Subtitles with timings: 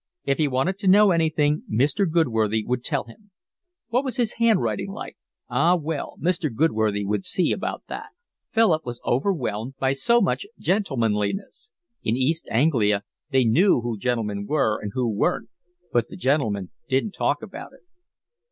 [0.25, 2.09] If he wanted to know anything Mr.
[2.09, 3.29] Goodworthy would tell him.
[3.89, 5.15] What was his handwriting like?
[5.47, 6.51] Ah well, Mr.
[6.51, 8.07] Goodworthy would see about that.
[8.49, 11.69] Philip was overwhelmed by so much gentlemanliness:
[12.03, 15.49] in East Anglia they knew who were gentlemen and who weren't,
[15.93, 17.81] but the gentlemen didn't talk about it.